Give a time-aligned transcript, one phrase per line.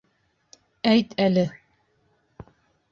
[0.93, 1.47] Әйт әле!